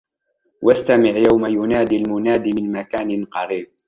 وَاسْتَمِعْ 0.61 1.17
يَوْمَ 1.31 1.45
يُنَادِ 1.45 1.93
الْمُنَادِ 1.93 2.47
مِنْ 2.47 2.71
مَكَانٍ 2.71 3.25
قَرِيبٍ 3.25 3.71